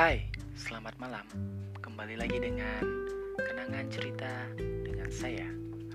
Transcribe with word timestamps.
Hai, 0.00 0.24
selamat 0.56 0.96
malam. 0.96 1.28
Kembali 1.76 2.16
lagi 2.16 2.40
dengan 2.40 2.80
kenangan 3.36 3.84
cerita 3.92 4.32
dengan 4.56 5.12
saya, 5.12 5.44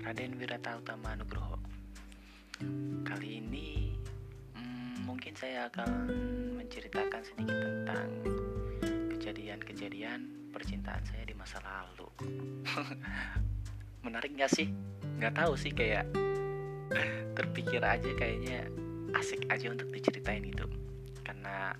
Raden 0.06 0.38
Wirata 0.38 0.78
Utama 0.78 1.18
Nugroho. 1.18 1.58
Kali 3.02 3.42
ini 3.42 3.98
hmm, 4.54 5.10
mungkin 5.10 5.34
saya 5.34 5.66
akan 5.66 6.06
menceritakan 6.54 7.18
sedikit 7.26 7.58
tentang 7.58 8.08
kejadian-kejadian 9.10 10.54
percintaan 10.54 11.02
saya 11.02 11.26
di 11.26 11.34
masa 11.34 11.58
lalu. 11.66 12.06
Menarik 14.06 14.38
gak 14.38 14.54
sih? 14.54 14.70
Gak 15.18 15.34
tahu 15.34 15.58
sih 15.58 15.74
kayak 15.74 16.06
terpikir 17.34 17.82
aja 17.82 18.10
kayaknya 18.14 18.70
asik 19.18 19.50
aja 19.50 19.66
untuk 19.66 19.90
diceritain 19.90 20.46
itu 20.46 20.70
karena 21.26 21.74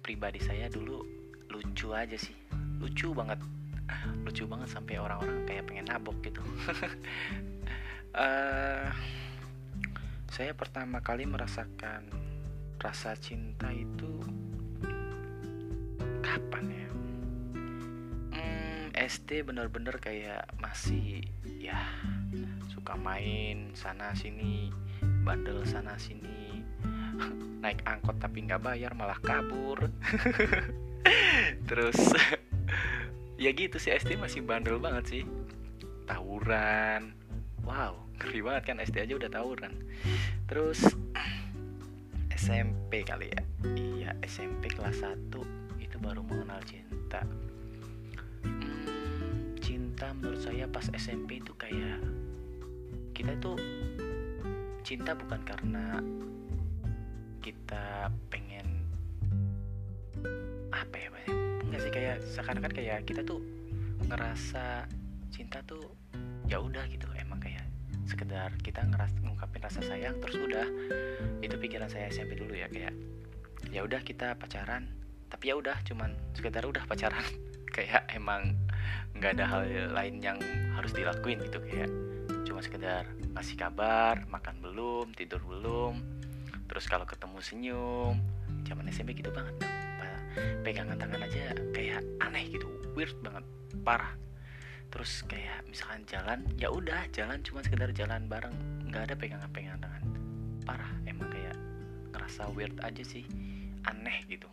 pribadi 0.00 0.40
saya 0.40 0.72
dulu 0.72 1.20
lucu 1.52 1.92
aja 1.92 2.16
sih. 2.16 2.32
Lucu 2.80 3.12
banget. 3.12 3.38
Lucu 4.24 4.48
banget 4.48 4.72
sampai 4.72 4.96
orang-orang 4.96 5.44
kayak 5.44 5.68
pengen 5.68 5.86
nabok 5.92 6.16
gitu. 6.24 6.40
Uh, 8.16 8.88
saya 10.34 10.56
pertama 10.56 11.04
kali 11.04 11.28
merasakan 11.28 12.08
rasa 12.80 13.12
cinta 13.20 13.68
itu 13.68 14.24
kapan 16.24 16.64
ya? 16.72 16.88
Hmm, 18.32 18.84
SD 18.96 19.44
bener-bener 19.44 20.00
kayak 20.00 20.48
masih 20.56 21.20
ya 21.60 21.78
suka 22.72 22.98
main 22.98 23.70
sana 23.78 24.10
sini 24.16 24.72
bandel 25.22 25.62
sana 25.62 25.94
sini 25.94 26.66
naik 27.62 27.78
angkot 27.86 28.18
tapi 28.18 28.42
nggak 28.42 28.58
bayar 28.58 28.90
malah 28.98 29.18
kabur 29.22 29.86
terus 31.68 31.98
ya 33.42 33.50
gitu 33.52 33.76
sih 33.76 33.94
SD 33.94 34.18
masih 34.18 34.44
bandel 34.46 34.78
banget 34.78 35.04
sih. 35.08 35.22
Tawuran. 36.06 37.14
Wow 37.62 38.02
ngeri 38.22 38.38
banget 38.38 38.62
kan 38.70 38.76
SD 38.78 38.96
aja 39.02 39.14
udah 39.18 39.30
tawuran. 39.34 39.74
Terus 40.46 40.78
SMP 42.38 43.02
kali 43.02 43.34
ya. 43.34 43.42
Iya 43.74 44.10
SMP 44.22 44.70
kelas 44.70 45.02
1 45.02 45.82
itu 45.82 45.96
baru 45.98 46.22
mengenal 46.22 46.62
cinta. 46.62 47.26
Hmm, 48.46 49.58
cinta 49.58 50.14
menurut 50.14 50.38
saya 50.38 50.70
pas 50.70 50.86
SMP 50.94 51.42
itu 51.42 51.50
kayak 51.58 51.98
kita 53.10 53.34
tuh 53.42 53.58
cinta 54.86 55.18
bukan 55.18 55.42
karena 55.42 55.98
kita 57.42 58.10
pengen 58.30 58.51
apa 60.82 60.96
ya 60.98 61.08
banyak 61.14 61.36
enggak 61.70 61.80
sih 61.80 61.92
kayak 61.94 62.16
seakan-akan 62.34 62.72
kayak 62.74 62.98
kita 63.06 63.22
tuh 63.22 63.40
ngerasa 64.10 64.90
cinta 65.30 65.62
tuh 65.62 65.94
ya 66.50 66.58
udah 66.58 66.84
gitu 66.90 67.06
emang 67.14 67.38
kayak 67.38 67.64
sekedar 68.04 68.50
kita 68.60 68.82
ngeras 68.82 69.14
ngungkapin 69.22 69.62
rasa 69.62 69.80
sayang 69.80 70.18
terus 70.18 70.36
udah 70.36 70.66
itu 71.40 71.54
pikiran 71.54 71.86
saya 71.86 72.10
SMP 72.10 72.34
dulu 72.34 72.52
ya 72.52 72.66
kayak 72.66 72.92
ya 73.70 73.86
udah 73.86 74.02
kita 74.02 74.34
pacaran 74.36 74.90
tapi 75.32 75.48
ya 75.48 75.56
udah 75.56 75.80
cuman 75.88 76.12
sekedar 76.36 76.60
udah 76.68 76.84
pacaran. 76.84 77.24
Kayak 77.72 78.04
emang 78.12 78.52
nggak 79.16 79.40
ada 79.40 79.48
hal 79.48 79.64
lain 79.96 80.20
yang 80.20 80.36
harus 80.76 80.92
dilakuin 80.92 81.40
gitu 81.40 81.56
kayak 81.64 81.88
cuma 82.44 82.60
sekedar 82.60 83.08
ngasih 83.32 83.56
kabar 83.56 84.28
makan 84.28 84.60
belum 84.60 85.16
tidur 85.16 85.40
belum 85.40 85.96
terus 86.68 86.84
kalau 86.84 87.08
ketemu 87.08 87.38
senyum 87.40 88.14
zaman 88.68 88.92
SMP 88.92 89.16
gitu 89.16 89.32
banget 89.32 89.56
pegangan 90.64 90.96
tangan 90.96 91.20
aja 91.24 91.52
kayak 91.72 92.00
aneh 92.20 92.44
gitu 92.48 92.68
weird 92.96 93.16
banget 93.24 93.44
parah. 93.82 94.12
Terus 94.92 95.24
kayak 95.24 95.64
misalkan 95.68 96.04
jalan 96.04 96.40
ya 96.60 96.68
udah 96.68 97.08
jalan 97.12 97.40
cuma 97.40 97.64
sekedar 97.64 97.90
jalan 97.96 98.28
bareng 98.28 98.52
nggak 98.88 99.08
ada 99.08 99.14
pegangan 99.16 99.48
pegangan 99.52 99.80
tangan. 99.80 100.02
Parah 100.68 100.92
emang 101.08 101.28
kayak 101.32 101.56
ngerasa 102.12 102.52
weird 102.52 102.76
aja 102.84 103.02
sih 103.02 103.24
aneh 103.88 104.22
gitu. 104.28 104.48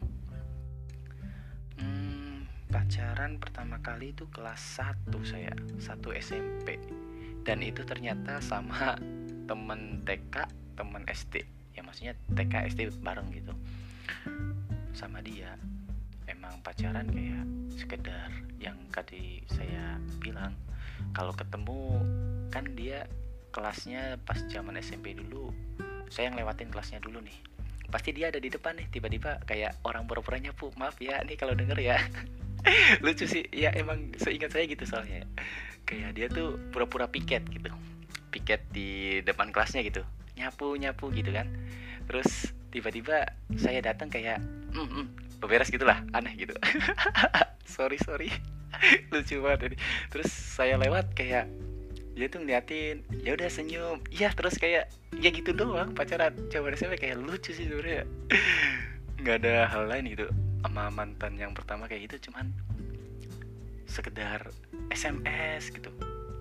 Hmm, 1.80 2.48
pacaran 2.72 3.40
pertama 3.40 3.80
kali 3.80 4.12
itu 4.12 4.28
kelas 4.32 4.82
1 4.84 5.12
saya 5.24 5.52
satu 5.80 6.12
SMP 6.12 6.80
dan 7.48 7.64
itu 7.64 7.82
ternyata 7.88 8.44
sama 8.44 9.00
temen 9.48 10.04
TK 10.04 10.36
temen 10.76 11.04
SD 11.08 11.44
ya 11.76 11.82
maksudnya 11.82 12.14
TK 12.36 12.54
SD 12.76 12.80
bareng 13.00 13.32
gitu 13.32 13.56
sama 15.00 15.24
dia 15.24 15.56
emang 16.28 16.60
pacaran 16.60 17.08
kayak 17.08 17.48
sekedar 17.80 18.28
yang 18.60 18.76
tadi 18.92 19.40
saya 19.48 19.96
bilang. 20.20 20.52
Kalau 21.16 21.32
ketemu 21.32 22.04
kan 22.52 22.68
dia 22.76 23.08
kelasnya 23.56 24.20
pas 24.28 24.36
zaman 24.52 24.76
SMP 24.84 25.16
dulu 25.16 25.56
saya 26.12 26.28
yang 26.28 26.36
lewatin 26.36 26.68
kelasnya 26.68 27.00
dulu 27.00 27.24
nih. 27.24 27.38
Pasti 27.88 28.12
dia 28.12 28.28
ada 28.28 28.44
di 28.44 28.52
depan 28.52 28.76
nih 28.76 28.92
tiba-tiba 28.92 29.40
kayak 29.48 29.80
orang 29.88 30.04
pura-pura 30.04 30.36
nyapu. 30.38 30.70
Maaf 30.76 31.00
ya 31.00 31.24
nih 31.24 31.40
kalau 31.40 31.56
denger 31.56 31.80
ya. 31.80 31.98
Lucu 33.04 33.24
sih 33.24 33.48
ya 33.56 33.72
emang 33.72 34.12
seingat 34.20 34.52
saya 34.52 34.68
gitu 34.68 34.84
soalnya. 34.84 35.24
Kayak 35.88 36.12
dia 36.20 36.28
tuh 36.28 36.60
pura-pura 36.76 37.08
piket 37.08 37.48
gitu 37.48 37.72
piket 38.30 38.62
di 38.70 39.24
depan 39.26 39.50
kelasnya 39.50 39.82
gitu. 39.82 40.06
Nyapu 40.38 40.78
nyapu 40.78 41.10
gitu 41.16 41.34
kan. 41.34 41.50
Terus 42.06 42.54
tiba-tiba 42.70 43.34
saya 43.58 43.82
datang 43.82 44.14
kayak 44.14 44.38
mm, 44.88 45.06
beberes 45.44 45.72
gitulah 45.72 46.04
aneh 46.16 46.36
gitu. 46.36 46.56
Sorry 47.80 47.98
sorry. 48.02 48.30
Lucu 49.14 49.40
banget 49.40 49.72
ini. 49.72 49.78
Terus 50.12 50.30
saya 50.32 50.76
lewat 50.76 51.14
kayak 51.16 51.48
dia 52.18 52.28
tuh 52.28 52.44
ngeliatin 52.44 53.06
ya 53.24 53.38
udah 53.38 53.48
senyum. 53.48 54.04
Iya 54.12 54.36
terus 54.36 54.60
kayak 54.60 54.92
ya 55.16 55.30
gitu 55.32 55.56
doang 55.56 55.96
pacaran. 55.96 56.36
Coba 56.52 56.76
saya 56.76 56.98
kayak 57.00 57.22
lucu 57.22 57.56
sih 57.56 57.70
sebenarnya. 57.70 58.04
Nggak 59.22 59.36
ada 59.46 59.56
hal 59.70 59.84
lain 59.88 60.12
gitu. 60.12 60.28
Sama 60.66 60.92
mantan 60.92 61.40
yang 61.40 61.56
pertama 61.56 61.88
kayak 61.88 62.12
gitu 62.12 62.30
cuman 62.30 62.52
sekedar 63.88 64.52
SMS 64.92 65.72
gitu. 65.72 65.94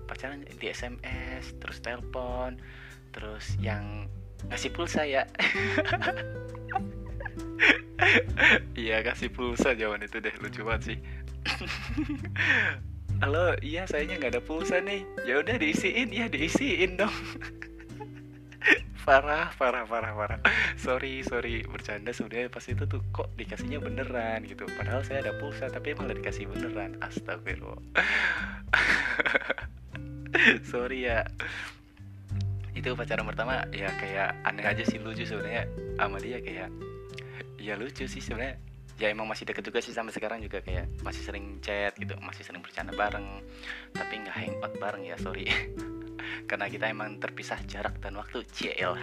Pacaran 0.09 0.43
di 0.43 0.67
SMS 0.67 1.55
terus 1.61 1.79
telepon 1.79 2.59
terus 3.09 3.57
yang 3.57 4.09
ngasih 4.47 4.71
pulsa 4.71 5.03
ya 5.03 5.27
iya 8.79 9.03
kasih 9.03 9.31
pulsa 9.31 9.75
zaman 9.75 10.03
itu 10.03 10.23
deh 10.23 10.31
lucu 10.39 10.63
banget 10.63 10.93
sih. 10.93 10.97
Halo 13.23 13.59
iya 13.59 13.83
sayanya 13.83 14.15
nggak 14.15 14.39
ada 14.39 14.43
pulsa 14.43 14.79
nih. 14.79 15.03
Ya 15.27 15.43
udah 15.43 15.59
diisiin 15.59 16.15
ya 16.15 16.31
diisiin 16.31 16.95
dong. 16.95 17.11
Parah 19.09 19.49
parah 19.57 19.89
parah 19.89 20.13
parah. 20.13 20.39
Sorry 20.77 21.25
sorry 21.25 21.65
bercanda 21.65 22.13
sebenarnya 22.13 22.53
pas 22.53 22.61
itu 22.69 22.85
tuh 22.85 23.01
kok 23.09 23.33
dikasihnya 23.35 23.81
beneran 23.81 24.45
gitu. 24.45 24.69
Padahal 24.77 25.01
saya 25.01 25.25
ada 25.25 25.33
pulsa 25.41 25.65
tapi 25.65 25.97
malah 25.97 26.13
dikasih 26.13 26.45
beneran. 26.45 26.93
Astagfirullah. 27.01 27.81
Sorry 30.69 31.09
ya. 31.09 31.25
Itu 32.77 32.93
pacaran 32.93 33.25
pertama 33.25 33.65
ya 33.73 33.89
kayak 33.97 34.37
aneh 34.45 34.65
aja 34.67 34.85
sih 34.85 35.01
lucu 35.01 35.25
sebenarnya. 35.25 35.65
Sama 35.97 36.21
dia 36.21 36.37
kayak 36.37 36.69
ya 37.59 37.75
lucu 37.75 38.07
sih 38.07 38.23
sebenarnya. 38.23 38.57
Ya 38.99 39.07
emang 39.15 39.31
masih 39.31 39.47
deket 39.47 39.63
juga 39.63 39.79
sih 39.79 39.95
sampai 39.95 40.11
sekarang 40.11 40.43
juga. 40.43 40.59
Kayak 40.63 40.91
masih 41.03 41.23
sering 41.23 41.59
chat 41.63 41.95
gitu 41.95 42.15
masih 42.19 42.43
sering 42.43 42.63
bercanda 42.63 42.95
bareng. 42.95 43.43
Tapi 43.95 44.13
nggak 44.23 44.35
hangout 44.35 44.73
bareng 44.79 45.03
ya 45.07 45.15
sorry. 45.19 45.47
Karena 46.49 46.67
kita 46.67 46.91
emang 46.91 47.19
terpisah 47.19 47.59
jarak 47.63 47.99
dan 48.03 48.17
waktu 48.17 48.43
CL 48.49 48.97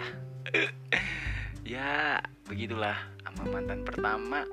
ya 1.77 2.21
begitulah 2.45 2.97
sama 3.25 3.45
mantan 3.49 3.85
pertama. 3.85 4.45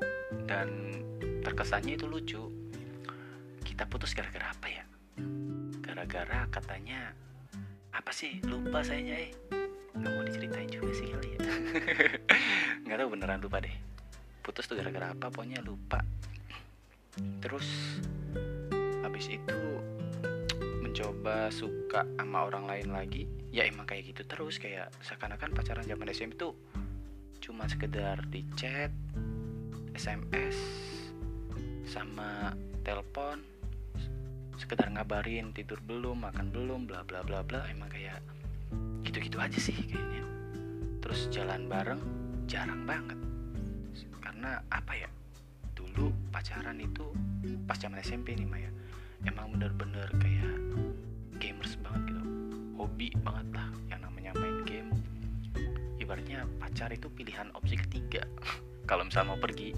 Dan 0.48 1.00
terkesannya 1.44 2.00
itu 2.00 2.08
lucu. 2.08 2.44
Kita 3.64 3.84
putus 3.88 4.16
gara-gara 4.16 4.48
apa 4.48 4.68
ya? 4.72 4.84
Gara-gara 5.84 6.48
katanya 6.48 7.12
apa 7.92 8.16
sih? 8.16 8.40
Lupa 8.48 8.80
sayanya 8.80 9.28
eh. 9.28 9.32
Nggak 9.94 10.12
mau 10.12 10.24
diceritain 10.24 10.72
juga 10.72 10.92
sih 10.96 11.08
kali 11.12 11.30
ya. 11.36 11.40
Nggak 12.88 12.98
tahu 13.04 13.10
beneran 13.12 13.44
lupa 13.44 13.60
deh 13.60 13.93
putus 14.44 14.68
tuh 14.68 14.76
gara-gara 14.76 15.16
apa 15.16 15.32
pokoknya 15.32 15.64
lupa. 15.64 16.04
Terus 17.40 17.98
habis 19.00 19.32
itu 19.32 19.60
mencoba 20.84 21.48
suka 21.48 22.04
sama 22.20 22.46
orang 22.52 22.68
lain 22.68 22.90
lagi. 22.92 23.24
Ya 23.56 23.64
emang 23.64 23.88
kayak 23.88 24.12
gitu 24.12 24.28
terus 24.28 24.60
kayak 24.60 24.92
seakan-akan 25.00 25.56
pacaran 25.56 25.88
zaman 25.88 26.12
SMP 26.12 26.36
tuh 26.36 26.54
cuma 27.40 27.68
sekedar 27.68 28.24
di 28.32 28.44
chat 28.56 28.92
SMS 29.96 30.56
sama 31.84 32.56
telepon 32.88 33.44
sekedar 34.56 34.88
ngabarin 34.88 35.52
tidur 35.52 35.76
belum 35.84 36.24
makan 36.24 36.56
belum 36.56 36.88
bla 36.88 37.04
bla 37.04 37.20
bla 37.20 37.44
bla 37.44 37.68
emang 37.68 37.92
kayak 37.92 38.24
gitu-gitu 39.04 39.40
aja 39.40 39.60
sih 39.60 39.76
kayaknya. 39.76 40.24
Terus 41.04 41.28
jalan 41.32 41.68
bareng 41.68 42.02
jarang 42.48 42.84
banget 42.88 43.23
karena 44.44 44.60
apa 44.76 44.92
ya? 45.00 45.08
Dulu 45.72 46.12
pacaran 46.28 46.76
itu 46.76 47.08
pas 47.64 47.80
zaman 47.80 48.04
SMP 48.04 48.36
nih 48.36 48.44
Maya 48.44 48.68
emang 49.24 49.56
bener-bener 49.56 50.04
kayak 50.20 50.60
gamers 51.40 51.80
banget 51.80 52.12
gitu. 52.12 52.24
Hobi 52.76 53.16
banget 53.24 53.48
lah 53.56 53.72
yang 53.88 54.04
namanya 54.04 54.36
main 54.36 54.68
game. 54.68 54.92
Ibaratnya 55.96 56.44
pacar 56.60 56.92
itu 56.92 57.08
pilihan 57.08 57.56
opsi 57.56 57.80
ketiga. 57.88 58.28
Kalau 58.92 59.08
misalnya 59.08 59.32
mau 59.32 59.40
pergi 59.40 59.72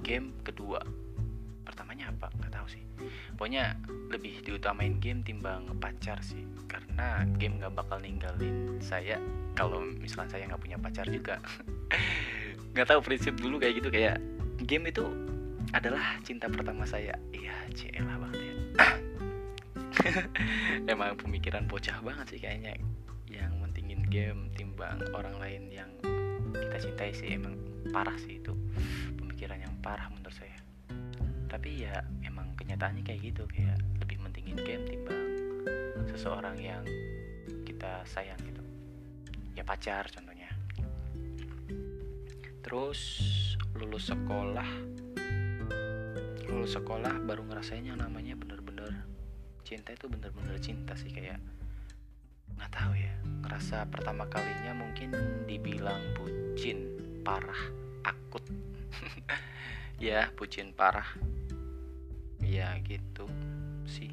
game 0.00 0.32
kedua. 0.40 0.80
Pertamanya 1.68 2.08
apa? 2.08 2.32
Nggak 2.32 2.52
tahu 2.56 2.66
sih. 2.72 2.80
Pokoknya 3.36 3.76
lebih 4.08 4.40
diutamain 4.40 4.96
game 5.04 5.20
timbang 5.20 5.68
pacar 5.84 6.24
sih. 6.24 6.48
Karena 6.64 7.28
game 7.36 7.60
nggak 7.60 7.76
bakal 7.76 8.00
ninggalin 8.00 8.80
saya 8.80 9.20
kalau 9.52 9.84
misalnya 9.84 10.32
saya 10.32 10.48
nggak 10.48 10.62
punya 10.62 10.78
pacar 10.78 11.02
juga 11.10 11.42
nggak 12.78 12.94
tahu 12.94 13.02
prinsip 13.02 13.34
dulu 13.34 13.58
kayak 13.58 13.82
gitu 13.82 13.90
kayak 13.90 14.22
game 14.62 14.86
itu 14.86 15.02
adalah 15.74 16.14
cinta 16.22 16.46
pertama 16.46 16.86
saya. 16.86 17.18
Iya 17.34 17.50
celah 17.74 18.14
banget 18.22 18.38
ya. 18.38 18.54
Emang 20.94 21.18
pemikiran 21.18 21.66
bocah 21.66 21.98
banget 22.06 22.30
sih 22.30 22.38
kayaknya. 22.38 22.78
Yang 23.26 23.52
mentingin 23.58 24.06
game 24.06 24.46
timbang 24.54 25.02
orang 25.10 25.34
lain 25.42 25.66
yang 25.74 25.90
kita 26.54 26.78
cintai 26.78 27.10
sih 27.10 27.34
emang 27.34 27.58
parah 27.90 28.14
sih 28.14 28.38
itu. 28.38 28.54
Pemikiran 29.18 29.58
yang 29.58 29.74
parah 29.82 30.06
menurut 30.14 30.38
saya. 30.38 30.54
Tapi 31.50 31.82
ya 31.82 32.06
emang 32.22 32.54
kenyataannya 32.54 33.02
kayak 33.02 33.34
gitu 33.34 33.42
kayak 33.50 33.82
lebih 33.98 34.22
mentingin 34.22 34.54
game 34.54 34.86
timbang 34.86 35.26
seseorang 36.14 36.54
yang 36.62 36.86
kita 37.66 38.06
sayang 38.06 38.38
gitu. 38.46 38.62
Ya 39.58 39.66
pacar 39.66 40.06
contohnya 40.14 40.27
terus 42.68 43.00
lulus 43.80 44.12
sekolah. 44.12 44.68
Lulus 46.52 46.76
sekolah 46.76 47.16
baru 47.24 47.40
ngerasain 47.48 47.80
yang 47.80 47.96
namanya 47.96 48.36
bener-bener 48.36 49.08
cinta 49.64 49.96
itu 49.96 50.04
bener-bener 50.04 50.52
cinta 50.60 50.92
sih 50.92 51.08
kayak 51.08 51.40
nggak 52.60 52.68
tahu 52.68 52.92
ya. 52.92 53.08
Ngerasa 53.40 53.88
pertama 53.88 54.28
kalinya 54.28 54.76
mungkin 54.84 55.16
dibilang 55.48 56.12
bucin 56.12 56.92
parah 57.24 57.72
akut. 58.04 58.44
Ya 59.96 60.28
bucin 60.36 60.76
parah. 60.76 61.08
Ya 62.44 62.76
gitu 62.84 63.32
sih. 63.88 64.12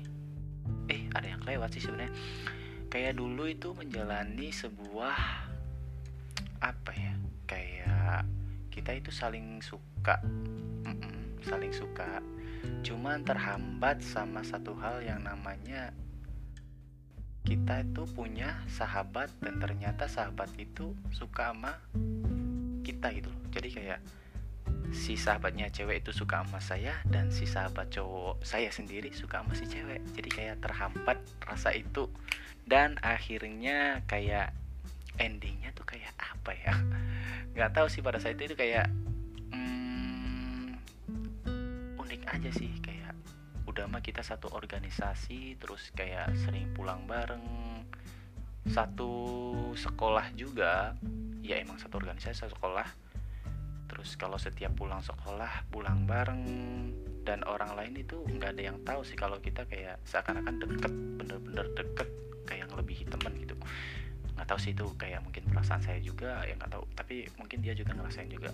Eh 0.88 1.12
ada 1.12 1.28
yang 1.28 1.44
lewat 1.44 1.76
sih 1.76 1.84
sebenarnya. 1.84 2.16
Kayak 2.88 3.20
dulu 3.20 3.52
itu 3.52 3.76
menjalani 3.76 4.50
sebuah 4.50 5.20
apa 6.64 6.92
ya 6.96 7.14
kayak 7.46 8.26
kita 8.76 8.92
itu 9.00 9.08
saling 9.16 9.64
suka. 9.64 10.20
Mm-mm, 10.84 11.40
saling 11.48 11.72
suka. 11.72 12.20
Cuman 12.84 13.24
terhambat 13.24 14.04
sama 14.04 14.44
satu 14.44 14.76
hal 14.76 15.00
yang 15.00 15.24
namanya 15.24 15.96
kita 17.48 17.88
itu 17.88 18.04
punya 18.12 18.60
sahabat 18.68 19.32
dan 19.40 19.64
ternyata 19.64 20.10
sahabat 20.10 20.50
itu 20.60 20.98
suka 21.14 21.54
sama 21.54 21.78
kita 22.82 23.14
gitu 23.14 23.30
jadi 23.54 23.70
kayak 23.70 24.00
si 24.92 25.16
sahabatnya 25.16 25.72
cewek 25.72 26.04
itu 26.04 26.12
suka 26.12 26.44
sama 26.44 26.60
saya 26.60 26.94
dan 27.08 27.32
si 27.32 27.48
sahabat 27.48 27.88
cowok 27.90 28.44
saya 28.44 28.68
sendiri 28.70 29.12
suka 29.16 29.42
sama 29.42 29.54
si 29.56 29.66
cewek. 29.66 30.04
Jadi 30.14 30.30
kayak 30.30 30.58
terhambat 30.62 31.18
rasa 31.44 31.72
itu. 31.74 32.12
Dan 32.66 32.98
akhirnya 33.02 34.04
kayak 34.10 34.52
endingnya 35.22 35.72
tuh 35.76 35.88
kayak 35.88 36.14
apa 36.18 36.52
ya? 36.56 36.74
Nggak 37.56 37.72
tahu 37.76 37.88
sih 37.88 38.02
pada 38.04 38.20
saat 38.20 38.36
itu 38.38 38.54
itu 38.54 38.56
kayak 38.58 38.88
hmm, 39.54 40.76
unik 42.00 42.22
aja 42.28 42.50
sih 42.52 42.72
kayak 42.84 43.14
udah 43.66 43.90
mah 43.90 44.04
kita 44.04 44.24
satu 44.24 44.52
organisasi 44.54 45.60
terus 45.60 45.92
kayak 45.96 46.32
sering 46.46 46.72
pulang 46.76 47.04
bareng. 47.08 47.44
Satu 48.66 49.14
sekolah 49.78 50.34
juga 50.34 50.98
ya 51.46 51.62
emang 51.62 51.78
satu 51.78 52.02
organisasi 52.02 52.46
satu 52.46 52.58
sekolah. 52.58 52.88
Terus 53.86 54.18
kalau 54.18 54.42
setiap 54.42 54.74
pulang 54.74 55.06
sekolah 55.06 55.70
pulang 55.70 56.10
bareng 56.10 56.44
dan 57.26 57.42
orang 57.50 57.74
lain 57.74 57.94
itu 57.98 58.22
nggak 58.22 58.58
ada 58.58 58.64
yang 58.70 58.78
tahu 58.86 59.02
sih 59.02 59.18
kalau 59.18 59.42
kita 59.42 59.66
kayak 59.66 59.98
seakan-akan 60.06 60.62
deket 60.62 60.94
bener-bener 61.18 61.66
deket 61.74 62.10
kayak 62.46 62.70
lebih 62.78 63.02
temen 63.10 63.34
gitu 63.42 63.58
nggak 64.46 64.54
tahu 64.54 64.62
sih 64.62 64.78
itu 64.78 64.86
kayak 65.02 65.26
mungkin 65.26 65.42
perasaan 65.50 65.82
saya 65.82 65.98
juga 65.98 66.46
yang 66.46 66.62
nggak 66.62 66.78
tahu. 66.78 66.86
Tapi 66.94 67.26
mungkin 67.42 67.66
dia 67.66 67.74
juga 67.74 67.98
ngerasain 67.98 68.30
juga. 68.30 68.54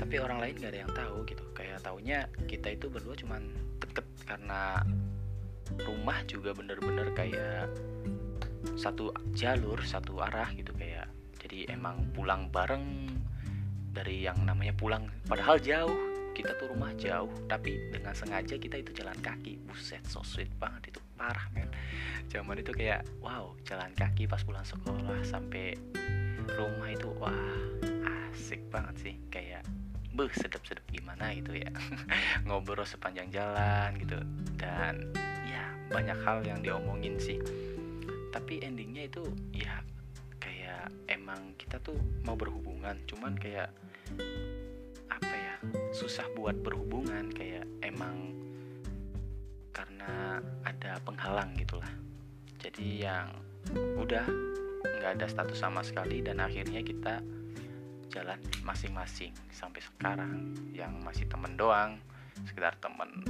Tapi 0.00 0.14
orang 0.16 0.40
lain 0.40 0.56
nggak 0.56 0.72
ada 0.72 0.80
yang 0.88 0.92
tahu 0.96 1.16
gitu. 1.28 1.44
Kayak 1.52 1.84
taunya 1.84 2.24
kita 2.48 2.72
itu 2.72 2.88
berdua 2.88 3.12
cuman 3.12 3.44
deket 3.76 4.08
karena 4.24 4.80
rumah 5.84 6.16
juga 6.24 6.56
bener-bener 6.56 7.12
kayak 7.12 7.68
satu 8.80 9.12
jalur 9.36 9.84
satu 9.84 10.16
arah 10.24 10.48
gitu 10.56 10.72
kayak. 10.80 11.12
Jadi 11.36 11.68
emang 11.68 12.08
pulang 12.16 12.48
bareng 12.48 13.12
dari 13.92 14.24
yang 14.24 14.40
namanya 14.48 14.72
pulang 14.72 15.12
padahal 15.28 15.60
jauh 15.60 16.15
kita 16.36 16.52
tuh 16.60 16.68
rumah 16.68 16.92
jauh 17.00 17.32
tapi 17.48 17.88
dengan 17.88 18.12
sengaja 18.12 18.60
kita 18.60 18.76
itu 18.76 18.92
jalan 18.92 19.16
kaki. 19.24 19.56
Buset 19.64 20.04
so 20.04 20.20
sweet 20.20 20.52
banget 20.60 20.92
itu. 20.92 21.00
Parah 21.16 21.48
men. 21.56 21.72
Zaman 22.28 22.60
itu 22.60 22.76
kayak 22.76 23.08
wow 23.24 23.56
jalan 23.64 23.88
kaki 23.96 24.28
pas 24.28 24.44
pulang 24.44 24.68
sekolah 24.68 25.24
sampai 25.24 25.80
rumah 26.60 26.92
itu 26.92 27.08
wah 27.16 27.32
asik 28.36 28.60
banget 28.68 28.94
sih. 29.00 29.14
Kayak 29.32 29.64
beh 30.12 30.28
sedap-sedap 30.36 30.84
gimana 30.92 31.32
gitu 31.32 31.56
ya. 31.56 31.72
Ngobrol 32.44 32.84
sepanjang 32.84 33.32
jalan 33.32 33.96
gitu. 33.96 34.20
Dan 34.60 35.16
ya 35.48 35.72
banyak 35.88 36.20
hal 36.20 36.44
yang 36.44 36.60
diomongin 36.60 37.16
sih. 37.16 37.40
Tapi 38.28 38.60
endingnya 38.60 39.08
itu 39.08 39.24
ya 39.56 39.80
kayak 40.36 40.92
emang 41.08 41.56
kita 41.56 41.80
tuh 41.80 41.96
mau 42.28 42.36
berhubungan. 42.36 43.00
Cuman 43.08 43.32
kayak 43.40 43.72
apa 45.08 45.35
susah 45.96 46.28
buat 46.36 46.60
berhubungan 46.60 47.32
kayak 47.32 47.64
emang 47.80 48.36
karena 49.72 50.44
ada 50.60 51.00
penghalang 51.00 51.56
gitulah. 51.56 51.88
Jadi 52.60 53.00
yang 53.00 53.32
udah 53.96 54.28
nggak 54.84 55.16
ada 55.16 55.24
status 55.24 55.56
sama 55.56 55.80
sekali 55.80 56.20
dan 56.20 56.44
akhirnya 56.44 56.84
kita 56.84 57.24
jalan 58.12 58.36
masing-masing 58.60 59.32
sampai 59.48 59.80
sekarang 59.80 60.52
yang 60.76 60.92
masih 61.00 61.24
temen 61.32 61.56
doang 61.56 61.96
sekedar 62.44 62.76
temen. 62.76 63.24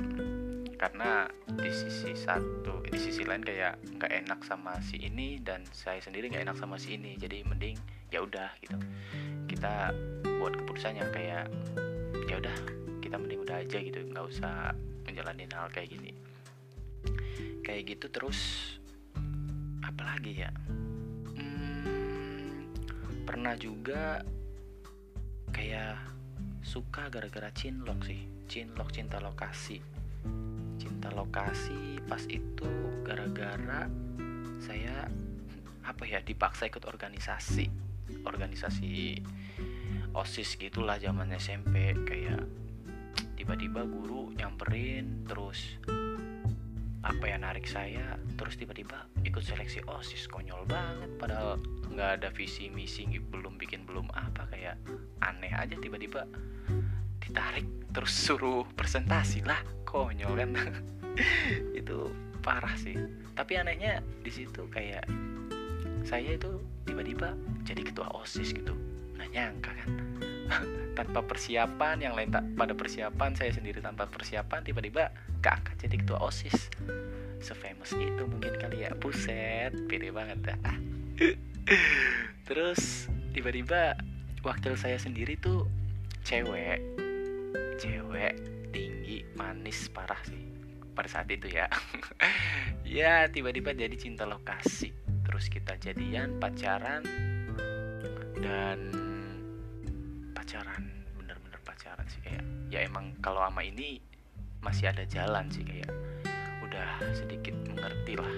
Karena 0.75 1.31
di 1.47 1.71
sisi 1.71 2.19
satu 2.19 2.83
di 2.83 2.99
sisi 2.99 3.23
lain 3.23 3.47
kayak 3.47 3.79
nggak 3.95 4.27
enak 4.27 4.43
sama 4.43 4.75
si 4.83 4.99
ini 5.07 5.39
dan 5.39 5.63
saya 5.71 6.03
sendiri 6.03 6.35
nggak 6.35 6.51
enak 6.51 6.59
sama 6.59 6.83
si 6.83 6.99
ini. 6.99 7.15
Jadi 7.15 7.47
mending 7.47 7.79
ya 8.11 8.27
udah 8.27 8.51
gitu. 8.59 8.75
Kita 9.47 9.95
buat 10.43 10.59
keputusan 10.59 10.99
yang 10.99 11.15
kayak 11.15 11.47
ya 12.25 12.41
udah 12.41 12.57
kita 13.05 13.21
mending 13.21 13.45
udah 13.45 13.61
aja 13.61 13.79
gitu 13.85 14.01
nggak 14.09 14.27
usah 14.27 14.73
menjalani 15.05 15.45
hal 15.53 15.69
kayak 15.69 15.93
gini. 15.93 16.13
Kayak 17.61 17.97
gitu 17.97 18.07
terus 18.09 18.39
apalagi 19.85 20.43
ya? 20.47 20.51
Hmm, 21.37 22.73
pernah 23.29 23.53
juga 23.61 24.25
kayak 25.53 26.01
suka 26.65 27.13
gara-gara 27.13 27.53
cinlok 27.53 28.01
sih 28.09 28.21
cinlok 28.49 28.91
cinta 28.91 29.21
lokasi. 29.21 29.79
Cinta 30.81 31.11
lokasi 31.13 32.01
pas 32.07 32.23
itu 32.31 32.69
gara-gara 33.03 33.91
saya 34.63 35.07
apa 35.87 36.03
ya 36.03 36.19
dipaksa 36.19 36.67
ikut 36.67 36.83
organisasi 36.83 37.71
organisasi 38.27 39.23
osis 40.17 40.57
gitulah 40.57 40.97
zaman 40.97 41.29
SMP 41.37 41.93
kayak 42.09 42.49
tiba-tiba 43.37 43.85
guru 43.85 44.33
nyamperin 44.33 45.29
terus 45.29 45.77
apa 47.07 47.23
ya 47.31 47.39
narik 47.39 47.69
saya 47.71 48.19
terus 48.35 48.59
tiba-tiba 48.59 49.07
ikut 49.23 49.39
seleksi 49.39 49.85
osis 49.87 50.27
konyol 50.27 50.67
banget. 50.67 51.07
Padahal 51.23 51.63
nggak 51.87 52.19
ada 52.19 52.29
visi 52.35 52.67
misi 52.67 53.07
belum 53.07 53.55
bikin 53.55 53.87
belum 53.87 54.11
apa 54.11 54.51
kayak 54.51 54.75
aneh 55.23 55.55
aja 55.55 55.79
tiba-tiba 55.79 56.27
ditarik 57.23 57.69
terus 57.95 58.11
suruh 58.11 58.67
presentasi 58.75 59.47
lah 59.47 59.63
konyol 59.87 60.35
kan. 60.35 60.51
Itu 61.79 62.11
parah 62.43 62.75
sih. 62.75 62.99
Tapi 63.39 63.53
anehnya 63.63 64.03
di 64.27 64.33
situ 64.35 64.67
kayak 64.67 65.07
saya 66.07 66.39
itu 66.39 66.63
tiba-tiba 66.87 67.35
jadi 67.67 67.83
ketua 67.83 68.07
osis 68.19 68.51
gitu. 68.51 68.75
Nggak 69.15 69.31
nyangka 69.31 69.71
kan 69.75 70.06
tanpa 70.97 71.21
persiapan 71.21 72.01
yang 72.01 72.15
lain 72.17 72.33
tak 72.33 72.45
pada 72.57 72.73
persiapan 72.73 73.37
saya 73.37 73.53
sendiri 73.53 73.85
tanpa 73.85 74.09
persiapan 74.09 74.65
tiba-tiba 74.65 75.13
keangkat 75.45 75.77
jadi 75.87 75.97
ketua 76.01 76.19
osis. 76.25 76.73
Sefamous 77.45 77.93
itu 77.93 78.23
mungkin 78.25 78.57
kali 78.57 78.89
ya. 78.89 78.97
Buset 78.97 79.77
pede 79.87 80.09
banget 80.09 80.41
dah 80.53 80.59
terus 82.49 83.09
tiba-tiba 83.33 83.97
wakil 84.41 84.75
saya 84.79 84.97
sendiri 84.97 85.37
tuh 85.37 85.69
cewek. 86.25 86.81
Cewek 87.77 88.35
tinggi 88.73 89.25
manis 89.37 89.93
parah 89.93 90.21
sih. 90.25 90.41
Pada 90.97 91.09
saat 91.11 91.29
itu 91.29 91.51
ya. 91.51 91.69
Ya 92.87 93.27
tiba-tiba 93.27 93.75
jadi 93.75 93.99
cinta 93.99 94.23
lokasi. 94.31 94.95
Terus 95.27 95.51
kita 95.51 95.75
jadian 95.75 96.39
pacaran. 96.39 97.03
Dan 98.39 99.06
pacaran 100.47 100.87
bener-bener 101.19 101.59
pacaran 101.67 102.07
sih 102.07 102.23
kayak 102.23 102.47
ya 102.71 102.87
emang 102.87 103.19
kalau 103.19 103.43
ama 103.43 103.67
ini 103.67 103.99
masih 104.63 104.95
ada 104.95 105.03
jalan 105.03 105.51
sih 105.51 105.67
kayak 105.67 105.91
udah 106.63 107.03
sedikit 107.19 107.51
mengerti 107.67 108.15
lah. 108.15 108.31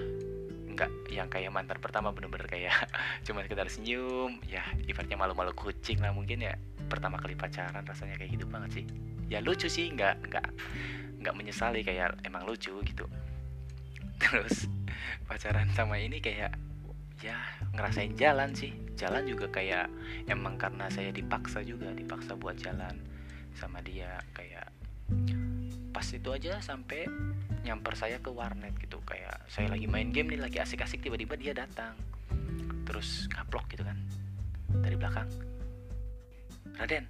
Nggak 0.73 0.89
yang 1.13 1.29
kayak 1.29 1.53
mantan 1.53 1.77
pertama 1.77 2.09
bener-bener 2.09 2.49
kayak 2.49 2.73
cuma 3.29 3.45
sekedar 3.45 3.69
senyum 3.69 4.41
ya 4.49 4.65
ibaratnya 4.89 5.21
malu-malu 5.21 5.53
kucing 5.53 6.01
lah 6.01 6.09
mungkin 6.09 6.41
ya. 6.41 6.57
Pertama 6.89 7.21
kali 7.21 7.37
pacaran 7.37 7.85
rasanya 7.85 8.17
kayak 8.17 8.41
gitu 8.41 8.49
banget 8.49 8.81
sih. 8.81 8.85
Ya 9.29 9.45
lucu 9.45 9.69
sih 9.69 9.93
nggak 9.93 10.33
nggak 10.33 10.47
nggak 11.21 11.33
menyesali 11.37 11.85
kayak 11.85 12.25
emang 12.25 12.41
lucu 12.49 12.73
gitu. 12.89 13.05
Terus 14.17 14.65
pacaran 15.29 15.69
sama 15.77 16.01
ini 16.01 16.17
kayak 16.17 16.57
ya 17.19 17.37
ngerasain 17.75 18.15
jalan 18.15 18.51
sih. 18.55 18.71
Jalan 18.99 19.27
juga 19.27 19.47
kayak 19.47 19.87
emang 20.27 20.59
karena 20.59 20.91
saya 20.91 21.11
dipaksa 21.11 21.63
juga 21.63 21.91
dipaksa 21.95 22.35
buat 22.35 22.59
jalan 22.59 22.99
sama 23.55 23.79
dia. 23.83 24.19
Kayak 24.35 24.71
pas 25.91 26.05
itu 26.05 26.29
aja 26.31 26.59
sampai 26.59 27.07
nyamper 27.63 27.95
saya 27.95 28.19
ke 28.19 28.31
warnet 28.31 28.75
gitu. 28.79 28.99
Kayak 29.03 29.43
saya 29.51 29.71
lagi 29.71 29.87
main 29.87 30.11
game 30.11 30.35
nih 30.35 30.41
lagi 30.41 30.57
asik-asik 30.59 31.03
tiba-tiba 31.03 31.35
dia 31.39 31.55
datang. 31.55 31.95
Terus 32.87 33.27
ngaplok 33.31 33.71
gitu 33.71 33.83
kan 33.87 33.97
dari 34.83 34.95
belakang. 34.95 35.27
Raden 36.79 37.05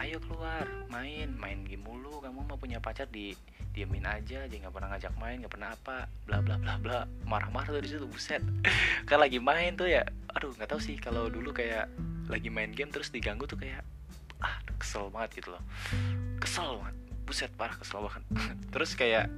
ayo 0.00 0.16
keluar 0.24 0.64
main 0.88 1.32
main 1.36 1.64
game 1.64 1.84
mulu. 1.84 2.24
Kamu 2.24 2.48
mau 2.48 2.56
punya 2.56 2.80
pacar 2.80 3.08
di 3.08 3.36
diemin 3.70 4.02
aja 4.02 4.44
dia 4.50 4.58
nggak 4.60 4.74
pernah 4.74 4.90
ngajak 4.94 5.14
main 5.16 5.36
nggak 5.40 5.52
pernah 5.54 5.70
apa 5.72 6.10
bla 6.26 6.38
bla 6.42 6.56
bla 6.58 6.74
bla. 6.78 6.98
Marah-marah 7.26 7.70
tuh 7.78 7.82
di 7.82 7.90
situ 7.90 8.06
buset. 8.06 8.42
Kan 9.08 9.22
lagi 9.22 9.38
main 9.38 9.78
tuh 9.78 9.86
ya 9.86 10.04
aduh 10.34 10.54
nggak 10.54 10.70
tahu 10.70 10.80
sih 10.82 10.98
kalau 10.98 11.30
dulu 11.30 11.54
kayak 11.54 11.90
lagi 12.30 12.50
main 12.50 12.70
game 12.70 12.90
terus 12.94 13.10
diganggu 13.10 13.46
tuh 13.46 13.58
kayak 13.58 13.82
ah 14.40 14.56
kesel 14.78 15.10
banget 15.10 15.42
gitu 15.42 15.54
loh. 15.54 15.62
Kesel 16.40 16.78
banget 16.80 16.96
buset 17.30 17.54
parah 17.54 17.78
kesel 17.78 18.02
banget. 18.02 18.24
Terus 18.74 18.98
kayak 18.98 19.30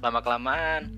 lama 0.00 0.24
kelamaan 0.24 0.88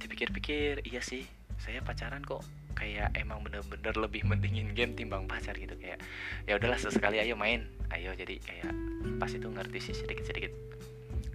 dipikir-pikir 0.00 0.80
iya 0.88 1.04
sih 1.04 1.28
saya 1.60 1.84
pacaran 1.84 2.24
kok 2.24 2.40
kayak 2.72 3.12
emang 3.20 3.44
bener-bener 3.44 3.92
lebih 4.00 4.24
mendingin 4.24 4.72
game 4.72 4.96
timbang 4.96 5.28
pacar 5.28 5.52
gitu. 5.60 5.76
Kayak 5.76 6.00
ya 6.48 6.56
udahlah 6.56 6.80
sesekali 6.80 7.20
ayo 7.20 7.36
main. 7.36 7.68
Ayo 7.92 8.16
jadi 8.16 8.40
kayak 8.40 8.72
pas 9.20 9.28
itu 9.28 9.44
ngerti 9.44 9.92
sih 9.92 9.94
sedikit-sedikit 10.00 10.79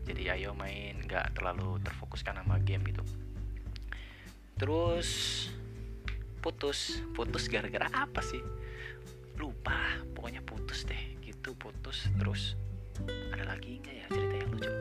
jadi 0.06 0.38
ayo 0.38 0.54
main 0.54 1.02
nggak 1.02 1.34
terlalu 1.34 1.82
terfokuskan 1.82 2.38
sama 2.38 2.62
game 2.62 2.86
gitu. 2.94 3.02
Terus 4.56 5.10
putus. 6.46 7.02
Putus 7.18 7.50
gara-gara 7.50 7.90
apa 7.90 8.22
sih? 8.22 8.40
Lupa 9.42 9.76
pokoknya 10.14 10.46
putus 10.46 10.86
deh. 10.86 11.18
Gitu 11.26 11.58
putus. 11.58 12.06
Terus 12.22 12.54
ada 13.34 13.50
lagi 13.50 13.82
nggak 13.82 13.96
ya 13.98 14.06
cerita 14.14 14.36
yang 14.38 14.50
lucu? 14.54 14.72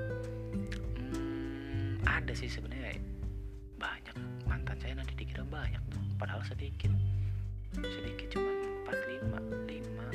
Hmm, 1.00 1.92
ada 2.04 2.32
sih 2.36 2.52
sebenarnya. 2.52 3.00
Banyak. 3.80 4.16
Mantan 4.44 4.76
saya 4.76 4.92
nanti 5.00 5.16
dikira 5.16 5.42
banyak 5.48 5.80
tuh. 5.88 6.04
Padahal 6.20 6.44
sedikit. 6.44 6.92
Sedikit 7.80 8.28
cuma 8.36 8.52
empat 8.52 8.98
lima 9.08 9.40
lima. 9.64 10.06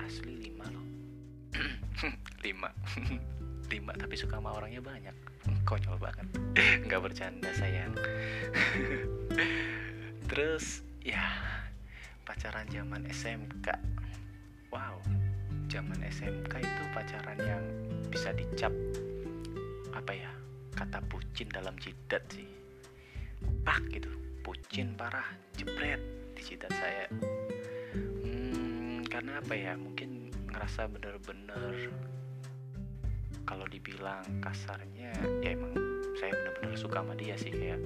Asli 0.00 0.48
lima 0.48 0.64
loh. 0.72 0.86
Lima 2.44 2.68
lima 3.70 3.92
tapi 3.96 4.14
suka 4.18 4.38
sama 4.40 4.54
orangnya 4.56 4.80
banyak. 4.84 5.16
Konyol 5.64 5.96
banget. 6.00 6.26
Nggak 6.88 7.00
bercanda 7.00 7.50
sayang. 7.56 7.92
Terus 10.30 10.82
ya 11.04 11.24
pacaran 12.24 12.64
zaman 12.72 13.04
SMK 13.12 13.68
wow 14.72 14.96
zaman 15.68 16.00
SMK 16.08 16.64
itu 16.64 16.82
pacaran 16.96 17.38
yang 17.44 17.64
bisa 18.08 18.32
dicap 18.32 18.72
apa 19.92 20.12
ya 20.14 20.32
kata 20.74 21.02
pucin 21.06 21.50
dalam 21.50 21.74
jidat 21.78 22.22
sih. 22.30 22.46
Pak 23.62 23.80
gitu. 23.90 24.10
Pucin 24.44 24.92
parah 24.94 25.24
jebret 25.56 25.98
di 26.36 26.42
jidat 26.44 26.70
saya. 26.74 27.06
Hmm, 28.22 29.02
karena 29.08 29.40
apa 29.40 29.54
ya 29.56 29.72
mungkin 29.78 30.30
ngerasa 30.52 30.86
bener-bener 30.90 31.90
kalau 33.44 33.68
dibilang 33.68 34.24
kasarnya 34.40 35.12
ya 35.44 35.52
emang 35.52 35.76
saya 36.16 36.32
bener-bener 36.32 36.76
suka 36.80 37.04
sama 37.04 37.14
dia 37.14 37.36
sih 37.36 37.52
kayak 37.52 37.80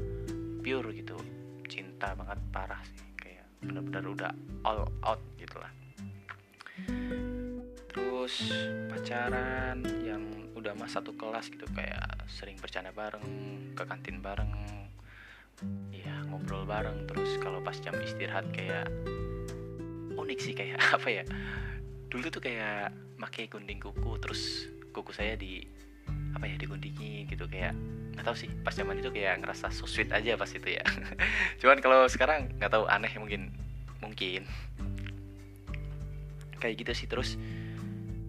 pure 0.63 0.91
gitu. 0.95 1.19
Cinta 1.67 2.15
banget 2.15 2.39
parah 2.55 2.83
sih. 2.87 3.03
Kayak 3.19 3.47
bener-bener 3.61 4.05
udah 4.15 4.33
all 4.63 4.87
out 5.03 5.21
gitu 5.37 5.59
lah. 5.59 5.73
Terus 7.91 8.35
pacaran 8.89 9.83
yang 10.07 10.23
udah 10.55 10.75
mas 10.79 10.95
satu 10.95 11.15
kelas 11.15 11.51
gitu 11.51 11.67
kayak 11.75 12.27
sering 12.31 12.59
bercanda 12.59 12.95
bareng 12.95 13.27
ke 13.75 13.83
kantin 13.87 14.23
bareng 14.23 14.53
ya 15.91 16.23
ngobrol 16.31 16.63
bareng. 16.65 17.05
Terus 17.11 17.37
kalau 17.43 17.59
pas 17.59 17.77
jam 17.83 17.97
istirahat 17.99 18.47
kayak 18.55 18.87
unik 20.15 20.39
sih 20.39 20.55
kayak 20.55 20.79
apa 20.97 21.09
ya 21.09 21.25
dulu 22.09 22.33
tuh 22.33 22.41
kayak 22.41 22.93
pakai 23.21 23.51
gunting 23.51 23.77
kuku 23.83 24.13
terus 24.23 24.71
kuku 24.93 25.13
saya 25.13 25.35
di 25.39 25.65
apa 26.37 26.45
ya 26.45 26.57
digundingi 26.61 27.29
gitu 27.29 27.49
kayak 27.49 27.73
nggak 28.17 28.25
tahu 28.25 28.37
sih 28.37 28.51
pas 28.67 28.75
zaman 28.75 28.99
itu 28.99 29.15
kayak 29.15 29.41
ngerasa 29.45 29.71
so 29.71 29.87
sweet 29.87 30.11
aja 30.11 30.35
pas 30.35 30.51
itu 30.51 30.69
ya. 30.69 30.85
Cuman 31.63 31.79
kalau 31.79 32.07
sekarang 32.11 32.51
nggak 32.59 32.73
tahu 32.73 32.85
aneh 32.91 33.13
mungkin 33.19 33.55
mungkin. 34.03 34.43
Kayak 36.59 36.75
gitu 36.83 36.93
sih 36.95 37.07
terus 37.07 37.39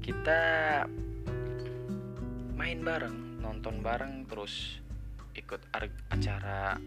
kita 0.05 0.41
main 2.53 2.79
bareng 2.85 3.41
nonton 3.41 3.81
bareng 3.81 4.29
terus 4.29 4.77
ikut 5.33 5.61
acara 6.09 6.77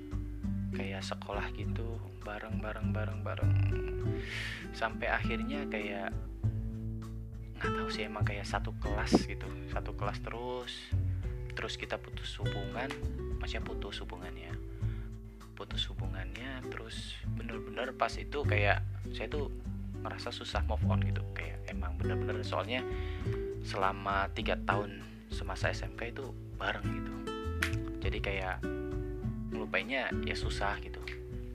kayak 0.72 1.02
sekolah 1.02 1.50
gitu 1.58 1.98
bareng 2.22 2.62
bareng 2.62 2.94
bareng 2.94 3.18
bareng. 3.26 3.52
Sampai 4.72 5.10
akhirnya 5.10 5.66
kayak 5.66 6.14
nggak 7.62 7.78
tahu 7.78 7.88
sih 7.94 8.02
emang 8.10 8.26
kayak 8.26 8.42
satu 8.42 8.74
kelas 8.82 9.22
gitu. 9.22 9.46
Satu 9.70 9.94
kelas 9.94 10.18
terus 10.18 10.74
terus 11.54 11.78
kita 11.78 11.94
putus 12.00 12.34
hubungan 12.42 12.90
maksudnya 13.38 13.62
putus 13.62 14.02
hubungannya. 14.02 14.50
Putus 15.54 15.86
hubungannya 15.94 16.58
terus 16.74 17.14
bener-bener 17.38 17.94
pas 17.94 18.10
itu 18.18 18.42
kayak 18.42 18.82
saya 19.14 19.30
tuh 19.30 19.46
merasa 20.02 20.34
susah 20.34 20.66
move 20.66 20.82
on 20.90 21.06
gitu. 21.06 21.22
Kayak 21.38 21.62
emang 21.70 21.94
bener-bener 22.02 22.42
soalnya 22.42 22.82
selama 23.62 24.26
tiga 24.34 24.58
tahun 24.66 24.98
semasa 25.30 25.70
SMK 25.70 26.18
itu 26.18 26.34
bareng 26.58 26.82
gitu. 26.82 27.14
Jadi 28.02 28.18
kayak 28.18 28.58
ngelupainnya 29.54 30.10
ya 30.26 30.34
susah 30.34 30.82
gitu. 30.82 30.98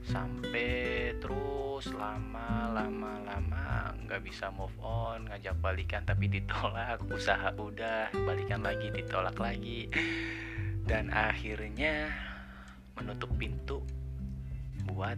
Sampai 0.08 1.12
terus 1.20 1.57
lama 1.86 2.74
lama 2.74 3.22
lama 3.22 3.94
nggak 4.02 4.26
bisa 4.26 4.50
move 4.50 4.74
on 4.82 5.30
ngajak 5.30 5.54
balikan 5.62 6.02
tapi 6.02 6.26
ditolak 6.26 6.98
usaha 7.06 7.54
udah 7.54 8.10
balikan 8.26 8.66
lagi 8.66 8.90
ditolak 8.90 9.38
lagi. 9.38 9.86
Dan 10.82 11.14
akhirnya 11.14 12.10
menutup 12.98 13.30
pintu 13.38 13.78
buat 14.90 15.14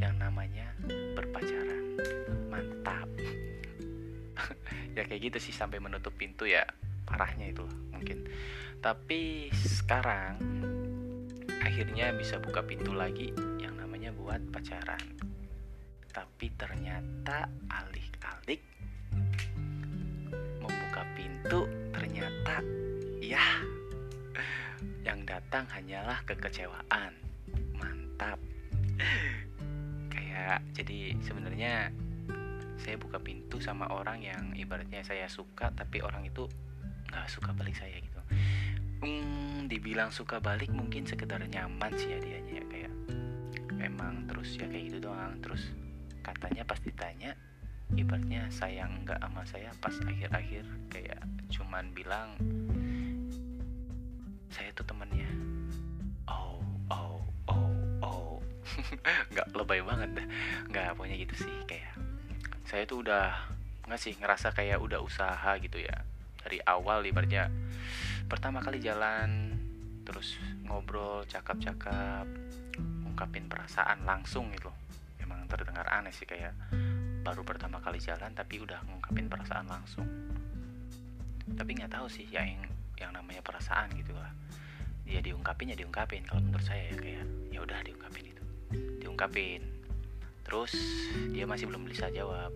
yang 0.00 0.16
namanya 0.16 0.72
berpacaran. 0.88 2.00
Mantap. 2.48 3.08
Ya 4.90 5.06
kayak 5.06 5.30
gitu 5.30 5.38
sih 5.38 5.54
sampai 5.54 5.78
menutup 5.78 6.10
pintu 6.16 6.48
ya 6.48 6.64
parahnya 7.04 7.52
itu 7.52 7.62
mungkin. 7.92 8.24
Tapi 8.80 9.52
sekarang 9.52 10.40
akhirnya 11.60 12.10
bisa 12.16 12.40
buka 12.40 12.64
pintu 12.64 12.96
lagi 12.96 13.30
yang 13.60 13.76
namanya 13.76 14.10
buat 14.16 14.40
pacaran 14.50 15.19
tapi 16.10 16.50
ternyata 16.58 17.46
alik-alik 17.70 18.60
membuka 20.58 21.02
pintu 21.14 21.66
ternyata 21.94 22.62
ya 23.22 23.42
yang 25.06 25.24
datang 25.24 25.64
hanyalah 25.70 26.20
kekecewaan. 26.28 27.12
Mantap. 27.74 28.38
Kayak 30.12 30.60
jadi 30.76 31.16
sebenarnya 31.24 31.90
saya 32.80 32.96
buka 32.96 33.20
pintu 33.20 33.60
sama 33.60 33.88
orang 33.92 34.24
yang 34.24 34.56
ibaratnya 34.56 35.04
saya 35.04 35.28
suka 35.28 35.72
tapi 35.72 36.00
orang 36.00 36.24
itu 36.24 36.48
nggak 37.12 37.28
suka 37.28 37.50
balik 37.52 37.76
saya 37.76 37.96
gitu. 37.98 38.20
Hmm, 39.00 39.68
dibilang 39.68 40.12
suka 40.12 40.40
balik 40.40 40.68
mungkin 40.72 41.08
sekedar 41.08 41.40
nyaman 41.40 41.92
sih 41.96 42.12
ya 42.12 42.18
dianya 42.20 42.60
ya 42.60 42.64
kayak 42.68 42.92
emang 43.80 44.28
terus 44.28 44.60
ya 44.60 44.68
kayak 44.68 44.92
gitu 44.92 45.08
doang 45.08 45.40
terus 45.40 45.72
katanya 46.20 46.62
pas 46.64 46.80
ditanya 46.80 47.34
ibaratnya 47.98 48.46
sayang 48.54 49.02
nggak 49.02 49.18
sama 49.18 49.42
saya 49.46 49.70
pas 49.82 49.94
akhir-akhir 49.94 50.64
kayak 50.92 51.22
cuman 51.50 51.90
bilang 51.90 52.38
saya 54.50 54.70
tuh 54.74 54.86
temennya. 54.86 55.30
Oh 56.26 56.58
oh 56.90 57.22
oh 57.50 57.70
oh. 58.02 58.30
Nggak 59.32 59.48
lebay 59.54 59.80
banget 59.82 60.10
dah. 60.22 60.26
Nggak 60.70 60.86
pokoknya 60.98 61.16
gitu 61.22 61.34
sih 61.46 61.54
kayak 61.66 61.94
saya 62.66 62.86
tuh 62.86 63.02
udah 63.06 63.34
nggak 63.86 63.98
sih 63.98 64.14
ngerasa 64.18 64.54
kayak 64.54 64.78
udah 64.82 65.02
usaha 65.02 65.50
gitu 65.62 65.78
ya. 65.82 66.02
Dari 66.42 66.58
awal 66.66 67.06
ibaratnya 67.06 67.50
pertama 68.30 68.62
kali 68.62 68.78
jalan 68.78 69.58
terus 70.06 70.38
ngobrol 70.66 71.26
cakap-cakap 71.26 72.26
ungkapin 73.06 73.50
perasaan 73.50 74.06
langsung 74.06 74.50
gitu 74.54 74.70
terdengar 75.50 75.86
aneh 75.90 76.14
sih 76.14 76.24
kayak 76.24 76.54
baru 77.20 77.44
pertama 77.44 77.82
kali 77.84 78.00
jalan 78.00 78.32
tapi 78.32 78.62
udah 78.62 78.80
ngungkapin 78.86 79.26
perasaan 79.28 79.66
langsung. 79.68 80.08
Tapi 81.50 81.70
nggak 81.76 81.92
tahu 81.92 82.06
sih 82.06 82.24
yang 82.30 82.64
yang 82.96 83.12
namanya 83.12 83.44
perasaan 83.44 83.92
gitu 83.96 84.14
lah. 84.16 84.30
Ya 85.04 85.20
diungkapin 85.20 85.74
ya 85.74 85.76
diungkapin. 85.76 86.22
Kalau 86.24 86.40
menurut 86.40 86.64
saya 86.64 86.92
ya 86.92 86.96
kayak 86.96 87.26
ya 87.50 87.58
udah 87.60 87.78
diungkapin 87.82 88.24
itu. 88.30 88.44
Diungkapin. 89.02 89.60
Terus 90.46 90.72
dia 91.34 91.44
masih 91.44 91.68
belum 91.68 91.84
bisa 91.84 92.08
jawab. 92.14 92.54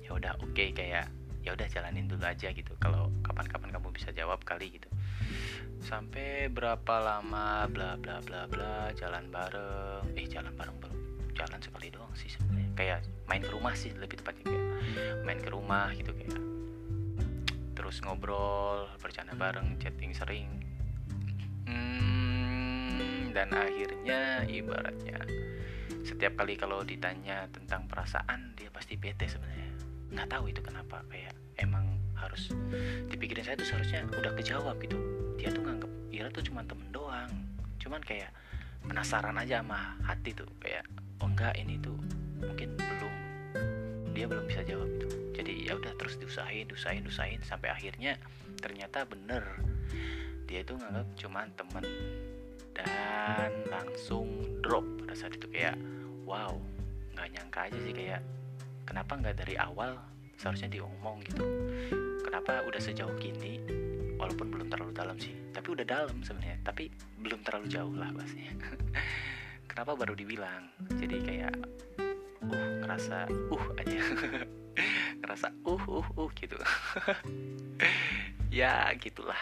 Ya 0.00 0.10
udah 0.16 0.32
oke 0.40 0.56
okay, 0.56 0.72
kayak 0.74 1.06
ya 1.40 1.54
udah 1.54 1.66
jalanin 1.68 2.08
dulu 2.08 2.24
aja 2.24 2.50
gitu. 2.50 2.72
Kalau 2.80 3.12
kapan-kapan 3.22 3.70
kamu 3.76 3.88
bisa 3.94 4.10
jawab 4.10 4.42
kali 4.42 4.80
gitu. 4.80 4.88
Sampai 5.80 6.48
berapa 6.48 7.00
lama 7.00 7.68
bla 7.68 7.96
bla 8.00 8.20
bla 8.24 8.48
bla 8.48 8.90
jalan 8.96 9.28
bareng. 9.28 10.16
Eh 10.16 10.26
jalan 10.26 10.52
bareng 10.56 10.89
jalan 11.60 11.76
sekali 11.76 11.88
doang 11.92 12.14
sih 12.16 12.32
sebenarnya. 12.32 12.72
Kayak 12.72 12.98
main 13.28 13.44
ke 13.44 13.52
rumah 13.52 13.76
sih 13.76 13.92
lebih 13.92 14.16
tepatnya 14.24 14.44
kayak 14.48 14.66
main 15.28 15.40
ke 15.44 15.50
rumah 15.52 15.92
gitu 15.92 16.16
kayak. 16.16 16.40
Terus 17.76 17.96
ngobrol 18.00 18.88
bercanda 18.96 19.36
bareng 19.36 19.76
chatting 19.76 20.16
sering. 20.16 20.48
Hmm, 21.68 23.28
dan 23.36 23.52
akhirnya 23.52 24.48
ibaratnya 24.48 25.20
setiap 26.00 26.40
kali 26.40 26.56
kalau 26.56 26.80
ditanya 26.80 27.44
tentang 27.52 27.84
perasaan 27.84 28.56
dia 28.56 28.72
pasti 28.72 28.96
bete 28.96 29.28
sebenarnya. 29.28 29.68
Nggak 30.16 30.28
tahu 30.32 30.44
itu 30.48 30.64
kenapa 30.64 31.04
kayak 31.12 31.36
emang 31.60 32.00
harus 32.16 32.48
dipikirin 33.12 33.44
saya 33.44 33.60
tuh 33.60 33.68
seharusnya 33.68 34.08
udah 34.16 34.32
kejawab 34.32 34.80
gitu. 34.80 34.96
Dia 35.36 35.52
tuh 35.52 35.60
nganggep 35.60 35.92
Ira 36.08 36.32
tuh 36.32 36.40
cuma 36.40 36.64
temen 36.64 36.88
doang. 36.88 37.28
Cuman 37.76 38.00
kayak 38.00 38.32
penasaran 38.80 39.36
aja 39.36 39.60
sama 39.60 40.00
hati 40.08 40.32
tuh 40.32 40.48
kayak 40.56 40.88
oh 41.20 41.28
enggak 41.28 41.54
ini 41.56 41.76
tuh 41.80 41.96
mungkin 42.40 42.76
belum 42.76 43.14
dia 44.12 44.26
belum 44.26 44.44
bisa 44.48 44.64
jawab 44.66 44.88
itu 44.88 45.08
jadi 45.36 45.52
ya 45.70 45.72
udah 45.76 45.92
terus 45.96 46.20
diusahain 46.20 46.68
diusahain 46.68 47.00
diusahain 47.04 47.40
sampai 47.44 47.72
akhirnya 47.72 48.20
ternyata 48.60 49.08
bener. 49.08 49.44
Dia 50.44 50.66
itu 50.66 50.74
nganggap 50.76 51.06
cuma 51.16 51.46
temen 51.54 51.84
dan 52.74 53.50
langsung 53.70 54.26
drop 54.60 54.84
pada 55.00 55.14
saat 55.14 55.38
itu 55.38 55.46
kayak 55.48 55.78
wow 56.26 56.52
nggak 57.16 57.28
nyangka 57.32 57.60
aja 57.70 57.78
sih 57.86 57.94
kayak 57.94 58.20
kenapa 58.84 59.16
nggak 59.16 59.40
dari 59.40 59.54
awal 59.56 59.96
seharusnya 60.36 60.68
diomong 60.68 61.22
gitu? 61.24 61.46
Kenapa 62.26 62.60
udah 62.66 62.80
sejauh 62.82 63.14
gini? 63.16 63.62
Walaupun 64.20 64.52
belum 64.52 64.68
terlalu 64.68 64.92
dalam 64.92 65.16
sih 65.16 65.40
tapi 65.50 65.76
udah 65.76 65.86
dalam 65.86 66.16
sebenarnya 66.24 66.56
tapi 66.64 66.88
belum 67.20 67.44
terlalu 67.44 67.66
jauh 67.68 67.94
lah 67.98 68.08
bahasnya 68.14 68.48
kenapa 69.70 69.94
baru 69.94 70.18
dibilang? 70.18 70.66
Jadi 70.98 71.16
kayak 71.22 71.54
uh 72.42 72.70
ngerasa 72.82 73.30
uh 73.30 73.66
aja. 73.78 74.02
Ngerasa 75.22 75.48
uh 75.62 75.84
uh 75.86 76.08
uh 76.18 76.30
gitu. 76.34 76.58
Ya 78.50 78.90
gitulah. 78.98 79.38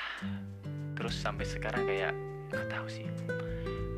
Terus 0.92 1.16
sampai 1.16 1.48
sekarang 1.48 1.88
kayak 1.88 2.12
nggak 2.52 2.68
tahu 2.68 2.86
sih. 2.92 3.08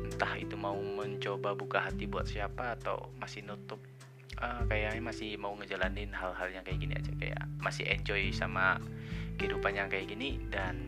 Entah 0.07 0.39
itu 0.39 0.55
mau 0.55 0.79
mencoba 0.79 1.51
buka 1.51 1.83
hati 1.83 2.07
buat 2.07 2.23
siapa 2.23 2.79
atau 2.79 3.11
masih 3.19 3.43
nutup 3.43 3.83
uh, 4.39 4.63
kayaknya 4.71 5.03
masih 5.03 5.35
mau 5.35 5.51
ngejalanin 5.59 6.15
hal-hal 6.15 6.47
yang 6.55 6.63
kayak 6.63 6.79
gini 6.79 6.95
aja. 6.95 7.11
Kayak 7.19 7.43
masih 7.59 7.91
enjoy 7.91 8.31
sama 8.31 8.79
kehidupan 9.35 9.75
yang 9.75 9.91
kayak 9.91 10.07
gini 10.07 10.39
dan 10.47 10.79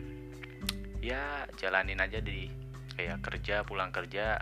ya 1.04 1.44
jalanin 1.60 2.00
aja 2.00 2.24
di 2.24 2.48
kayak 2.96 3.20
kerja 3.20 3.60
pulang 3.68 3.92
kerja 3.92 4.40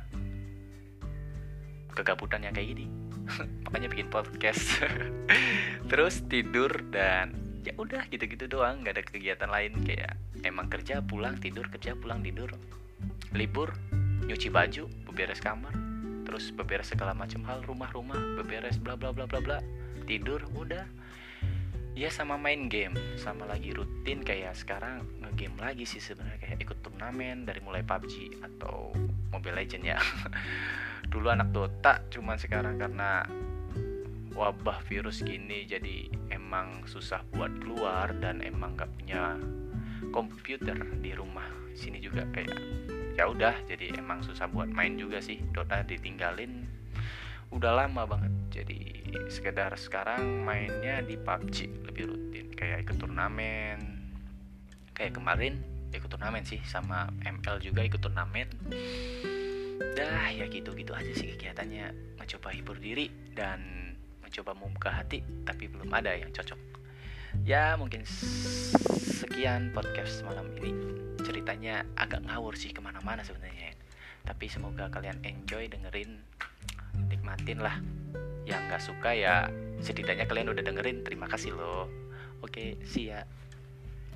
kegabutan 1.93 2.45
yang 2.45 2.55
kayak 2.57 2.77
gini. 2.77 2.87
Makanya 3.69 3.89
bikin 3.93 4.09
podcast. 4.09 4.83
Terus 5.91 6.25
tidur 6.27 6.73
dan 6.91 7.37
ya 7.63 7.73
udah 7.79 8.11
gitu-gitu 8.11 8.51
doang 8.51 8.83
nggak 8.83 8.99
ada 8.99 9.05
kegiatan 9.05 9.51
lain. 9.51 9.73
Kayak 9.87 10.19
emang 10.43 10.67
kerja 10.73 11.05
pulang 11.05 11.39
tidur 11.39 11.69
kerja 11.71 11.95
pulang 11.95 12.25
tidur. 12.25 12.51
Libur 13.37 13.73
nyuci 14.23 14.49
baju 14.49 14.87
beberes 15.09 15.43
kamar 15.43 15.75
terus 16.23 16.55
beberes 16.55 16.89
segala 16.89 17.13
macam 17.13 17.43
hal 17.45 17.61
rumah-rumah 17.67 18.39
beberes 18.39 18.79
bla 18.81 18.97
bla 18.97 19.13
bla 19.13 19.29
bla 19.29 19.41
bla. 19.43 19.59
Tidur 20.09 20.41
udah 20.57 20.89
ya 21.93 22.09
sama 22.09 22.41
main 22.41 22.69
game. 22.69 22.97
Sama 23.21 23.45
lagi 23.45 23.73
rutin 23.73 24.25
kayak 24.25 24.57
sekarang 24.57 25.05
ngegame 25.21 25.59
lagi 25.61 25.85
sih 25.85 26.01
sebenarnya. 26.01 26.41
Kayak 26.41 26.59
ikut 26.65 26.79
turnamen 26.81 27.45
dari 27.45 27.61
mulai 27.61 27.85
PUBG 27.85 28.41
atau 28.41 28.93
Mobile 29.33 29.57
Legend 29.61 29.85
ya. 29.85 29.99
Dulu 31.13 31.29
anak 31.29 31.53
Dota 31.53 32.01
cuman 32.09 32.37
sekarang 32.41 32.81
karena 32.81 33.27
wabah 34.33 34.81
virus 34.89 35.21
gini 35.21 35.69
jadi 35.69 36.09
emang 36.33 36.89
susah 36.89 37.21
buat 37.37 37.53
keluar 37.61 38.17
dan 38.17 38.41
emang 38.41 38.73
gak 38.81 38.89
punya 38.97 39.37
komputer 40.09 40.81
di 41.05 41.13
rumah 41.13 41.49
sini 41.77 42.01
juga. 42.01 42.25
Kayak 42.33 42.57
ya 43.13 43.29
udah 43.29 43.53
jadi 43.69 44.01
emang 44.01 44.25
susah 44.25 44.49
buat 44.49 44.73
main 44.73 44.97
juga 44.97 45.21
sih. 45.21 45.41
Dota 45.53 45.85
ditinggalin 45.85 46.65
udah 47.53 47.85
lama 47.85 48.09
banget 48.09 48.33
jadi 48.49 49.02
sekedar 49.29 49.73
sekarang 49.77 50.45
mainnya 50.45 51.05
di 51.05 51.17
PUBG 51.21 51.69
lebih 51.89 52.13
rutin. 52.13 52.47
Kayak 52.53 52.89
ikut 52.89 52.97
turnamen. 53.01 53.79
Kayak 54.97 55.21
kemarin 55.21 55.61
ikut 55.93 56.09
turnamen 56.09 56.45
sih 56.45 56.61
sama 56.65 57.09
ML 57.25 57.61
juga 57.61 57.85
ikut 57.85 58.01
turnamen. 58.01 58.49
Dah 59.93 60.29
ya 60.33 60.49
gitu-gitu 60.49 60.97
aja 60.97 61.13
sih 61.13 61.37
kegiatannya. 61.37 62.17
Mencoba 62.17 62.49
hibur 62.53 62.77
diri 62.81 63.13
dan 63.37 63.93
mencoba 64.25 64.57
membuka 64.57 64.91
hati 64.93 65.21
tapi 65.45 65.69
belum 65.69 65.93
ada 65.93 66.17
yang 66.17 66.33
cocok. 66.33 66.61
Ya 67.45 67.77
mungkin 67.77 68.05
sekian 68.05 69.73
podcast 69.77 70.25
malam 70.25 70.49
ini. 70.61 70.73
Ceritanya 71.23 71.85
agak 71.97 72.25
ngawur 72.25 72.57
sih 72.57 72.73
ke 72.73 72.81
mana-mana 72.81 73.21
sebenarnya. 73.25 73.77
Tapi 74.25 74.47
semoga 74.49 74.89
kalian 74.89 75.21
enjoy 75.27 75.67
dengerin 75.69 76.21
nikmatin 77.11 77.59
lah 77.59 77.77
yang 78.49 78.63
nggak 78.67 78.83
suka 78.83 79.15
ya 79.15 79.47
setidaknya 79.79 80.27
kalian 80.27 80.51
udah 80.51 80.65
dengerin. 80.65 81.07
Terima 81.07 81.27
kasih 81.31 81.55
loh. 81.55 81.87
Oke 82.43 82.79
see 82.87 83.11
ya. 83.11 83.23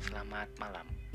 Selamat 0.03 0.51
malam 0.61 1.06